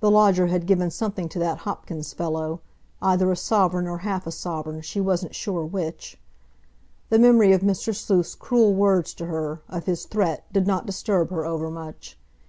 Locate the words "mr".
7.60-7.94